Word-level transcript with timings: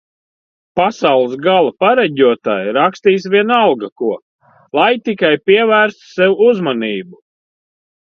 Pasaules 0.79 1.33
gala 1.47 1.73
pareģotāji 1.83 2.73
rakstīs 2.77 3.27
vienalga 3.33 3.89
ko, 4.03 4.09
lai 4.79 4.87
tikai 5.09 5.31
pievērstu 5.51 6.09
sev 6.15 6.43
uzmanību 6.47 7.21